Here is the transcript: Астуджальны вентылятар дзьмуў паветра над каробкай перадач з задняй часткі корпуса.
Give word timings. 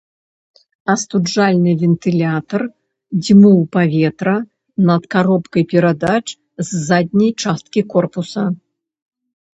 Астуджальны 0.93 1.73
вентылятар 1.81 2.63
дзьмуў 3.21 3.59
паветра 3.77 4.33
над 4.87 5.03
каробкай 5.17 5.63
перадач 5.75 6.25
з 6.65 6.69
задняй 6.87 7.31
часткі 7.45 7.81
корпуса. 7.97 8.45